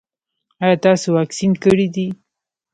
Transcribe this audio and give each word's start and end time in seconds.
ایا 0.63 0.77
تاسو 0.85 1.07
واکسین 1.17 1.51
کړی 1.63 1.87
دی؟ 1.95 2.07